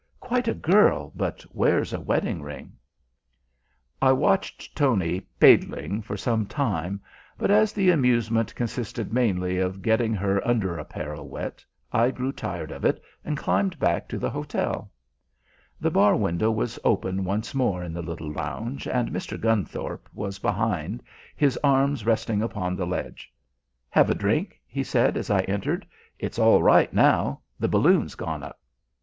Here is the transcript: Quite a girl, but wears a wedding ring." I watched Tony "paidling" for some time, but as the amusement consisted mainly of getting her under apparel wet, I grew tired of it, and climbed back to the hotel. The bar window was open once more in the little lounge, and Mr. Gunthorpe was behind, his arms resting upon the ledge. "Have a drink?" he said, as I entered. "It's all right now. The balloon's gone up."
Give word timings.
Quite 0.19 0.47
a 0.47 0.55
girl, 0.55 1.11
but 1.15 1.45
wears 1.53 1.93
a 1.93 1.99
wedding 1.99 2.41
ring." 2.41 2.73
I 4.01 4.11
watched 4.13 4.75
Tony 4.75 5.27
"paidling" 5.39 6.01
for 6.01 6.17
some 6.17 6.47
time, 6.47 6.99
but 7.37 7.51
as 7.51 7.71
the 7.71 7.91
amusement 7.91 8.55
consisted 8.55 9.13
mainly 9.13 9.59
of 9.59 9.83
getting 9.83 10.15
her 10.15 10.41
under 10.43 10.75
apparel 10.79 11.29
wet, 11.29 11.63
I 11.93 12.09
grew 12.09 12.31
tired 12.31 12.71
of 12.71 12.83
it, 12.83 12.99
and 13.23 13.37
climbed 13.37 13.77
back 13.77 14.07
to 14.07 14.17
the 14.17 14.31
hotel. 14.31 14.89
The 15.79 15.91
bar 15.91 16.15
window 16.15 16.49
was 16.49 16.79
open 16.83 17.23
once 17.23 17.53
more 17.53 17.83
in 17.83 17.93
the 17.93 18.01
little 18.01 18.31
lounge, 18.31 18.87
and 18.87 19.11
Mr. 19.11 19.39
Gunthorpe 19.39 20.09
was 20.15 20.39
behind, 20.39 21.03
his 21.35 21.59
arms 21.63 22.07
resting 22.07 22.41
upon 22.41 22.75
the 22.75 22.87
ledge. 22.87 23.31
"Have 23.91 24.09
a 24.09 24.15
drink?" 24.15 24.59
he 24.65 24.81
said, 24.83 25.15
as 25.15 25.29
I 25.29 25.41
entered. 25.41 25.85
"It's 26.17 26.39
all 26.39 26.63
right 26.63 26.91
now. 26.91 27.41
The 27.59 27.67
balloon's 27.69 28.15
gone 28.15 28.41
up." 28.41 28.59